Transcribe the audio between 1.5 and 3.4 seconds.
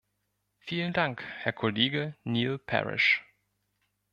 Kollege Neil Parish.